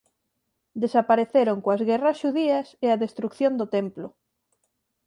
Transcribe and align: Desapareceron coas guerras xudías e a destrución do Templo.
Desapareceron 0.83 1.57
coas 1.65 1.81
guerras 1.89 2.19
xudías 2.21 2.67
e 2.85 2.87
a 2.89 2.99
destrución 3.03 3.53
do 3.59 3.65
Templo. 3.75 4.07